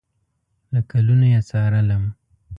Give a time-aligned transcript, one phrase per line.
[0.73, 2.03] له کلونو یې څارلم